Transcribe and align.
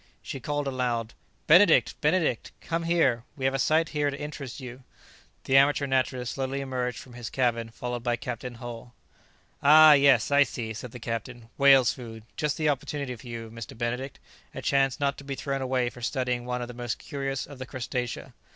She 0.23 0.39
called 0.39 0.65
aloud, 0.65 1.13
"Benedict! 1.45 1.93
Benedict! 2.01 2.51
come 2.59 2.85
here! 2.85 3.23
we 3.37 3.45
have 3.45 3.53
a 3.53 3.59
sight 3.59 3.89
here 3.89 4.09
to 4.09 4.19
interest 4.19 4.59
you." 4.59 4.81
The 5.43 5.55
amateur 5.57 5.85
naturalist 5.85 6.33
slowly 6.33 6.59
emerged 6.59 6.97
from 6.97 7.13
his 7.13 7.29
cabin 7.29 7.69
followed 7.69 8.01
by 8.01 8.15
Captain 8.15 8.55
Hull. 8.55 8.95
"Ah! 9.61 9.93
yes, 9.93 10.31
I 10.31 10.41
see!" 10.41 10.73
said 10.73 10.89
the 10.91 10.99
captain; 10.99 11.49
"whales' 11.55 11.93
food; 11.93 12.23
just 12.35 12.57
the 12.57 12.67
opportunity 12.67 13.15
for 13.15 13.27
you, 13.27 13.51
Mr. 13.51 13.77
Benedict; 13.77 14.17
a 14.55 14.61
chance 14.63 14.99
not 14.99 15.19
to 15.19 15.23
be 15.23 15.35
thrown 15.35 15.61
away 15.61 15.87
for 15.91 16.01
studying 16.01 16.45
one 16.45 16.63
of 16.63 16.67
the 16.67 16.73
most 16.73 16.97
curious 16.97 17.45
of 17.45 17.59
the 17.59 17.67
crustacea." 17.67 18.33